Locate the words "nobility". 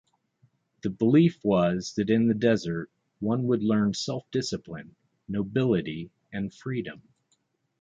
5.27-6.09